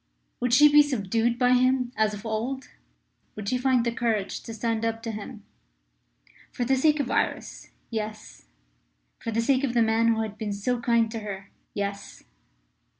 Would 0.39 0.51
she 0.51 0.67
be 0.67 0.81
subdued 0.81 1.37
by 1.37 1.51
him 1.53 1.91
as 1.95 2.15
of 2.15 2.25
old? 2.25 2.69
Would 3.35 3.47
she 3.49 3.59
find 3.59 3.85
the 3.85 3.91
courage 3.91 4.41
to 4.41 4.51
stand 4.51 4.83
up 4.83 5.03
to 5.03 5.11
him? 5.11 5.43
For 6.51 6.65
the 6.65 6.75
sake 6.75 6.99
of 6.99 7.11
Iris 7.11 7.69
yes. 7.91 8.45
For 9.19 9.29
the 9.29 9.41
sake 9.41 9.63
of 9.63 9.75
the 9.75 9.83
man 9.83 10.07
who 10.07 10.21
had 10.23 10.39
been 10.39 10.53
so 10.53 10.79
kind 10.81 11.11
to 11.11 11.19
her 11.19 11.51
yes. 11.75 12.23